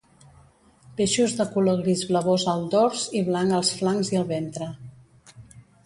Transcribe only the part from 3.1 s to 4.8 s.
i blanc als flancs i al ventre.